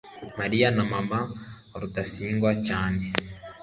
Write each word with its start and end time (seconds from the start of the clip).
mariya 0.39 0.67
ni 0.75 0.83
mama 0.91 1.19
wa 1.69 1.77
rudasingwa 1.81 2.51
cyane 2.67 3.01